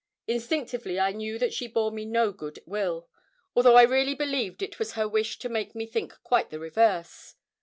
Instinctively 0.25 0.99
I 0.99 1.11
knew 1.11 1.37
that 1.37 1.53
she 1.53 1.67
bore 1.67 1.91
me 1.91 2.05
no 2.05 2.31
good 2.31 2.57
will, 2.65 3.07
although 3.55 3.75
I 3.75 3.83
really 3.83 4.15
believe 4.15 4.59
it 4.59 4.79
was 4.79 4.93
her 4.93 5.07
wish 5.07 5.37
to 5.37 5.47
make 5.47 5.75
me 5.75 5.85
think 5.85 6.15
quite 6.23 6.49
the 6.49 6.57
reverse. 6.57 7.35